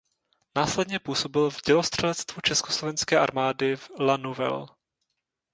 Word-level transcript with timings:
Následně 0.55 0.99
působil 0.99 1.49
v 1.49 1.61
dělostřelectvu 1.61 2.41
československé 2.41 3.19
armády 3.19 3.75
v 3.75 3.89
La 3.99 4.17
Nouvelle. 4.17 4.67